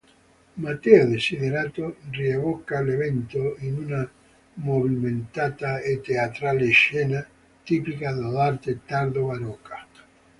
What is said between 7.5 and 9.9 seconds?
tipica dell'arte tardo-barocca.